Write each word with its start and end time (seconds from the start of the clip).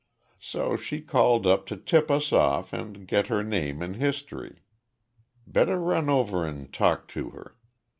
So 0.39 0.77
she 0.77 0.99
called 0.99 1.45
up 1.45 1.67
to 1.67 1.77
tip 1.77 2.09
us 2.09 2.33
off 2.33 2.73
and 2.73 3.07
get 3.07 3.27
her 3.27 3.43
name 3.43 3.83
in 3.83 3.93
history. 3.93 4.63
Better 5.45 5.77
run 5.79 6.09
over 6.09 6.43
and 6.43 6.73
talk 6.73 7.07
to 7.09 7.29
her. 7.29 7.55